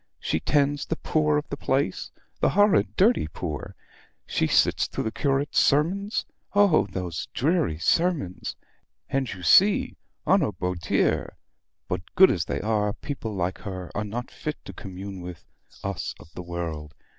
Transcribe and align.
She 0.19 0.39
tends 0.39 0.87
the 0.87 0.95
poor 0.95 1.37
of 1.37 1.47
the 1.49 1.57
place 1.57 2.09
the 2.39 2.49
horrid 2.49 2.95
dirty 2.95 3.27
poor! 3.27 3.75
She 4.25 4.47
sits 4.47 4.87
through 4.87 5.03
the 5.03 5.11
curate's 5.11 5.59
sermons 5.59 6.25
oh, 6.55 6.87
those 6.87 7.27
dreary 7.35 7.77
sermons! 7.77 8.55
And 9.11 9.31
you 9.31 9.43
see 9.43 9.95
on 10.25 10.41
a 10.41 10.53
beau 10.53 10.73
dire; 10.73 11.37
but 11.87 12.01
good 12.15 12.31
as 12.31 12.45
they 12.45 12.61
are, 12.61 12.93
people 12.93 13.35
like 13.35 13.59
her 13.59 13.91
are 13.93 14.03
not 14.03 14.31
fit 14.31 14.55
to 14.65 14.73
commune 14.73 15.21
with 15.21 15.45
us 15.83 16.15
of 16.19 16.33
the 16.33 16.41
world. 16.41 16.95